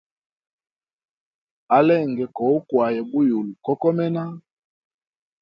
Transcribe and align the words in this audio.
Alenge 1.77 2.25
koukwaya 2.35 3.01
buyulu 3.09 3.53
ko 3.65 3.71
komena. 3.81 4.23